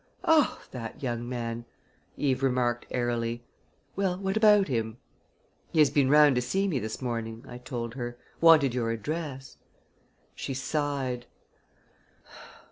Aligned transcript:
"Oh, 0.23 0.59
that 0.71 1.03
young 1.03 1.29
man!" 1.29 1.65
Eve 2.17 2.41
remarked 2.41 2.87
airily. 2.89 3.43
"Well, 3.95 4.17
what 4.17 4.35
about 4.35 4.67
him?" 4.67 4.97
"He 5.71 5.77
has 5.77 5.91
been 5.91 6.09
round 6.09 6.33
to 6.37 6.41
see 6.41 6.67
me 6.67 6.79
this 6.79 7.03
morning," 7.03 7.45
I 7.47 7.59
told 7.59 7.93
her 7.93 8.17
"wanted 8.39 8.73
your 8.73 8.89
address." 8.89 9.57
She 10.33 10.55
sighed. 10.55 11.27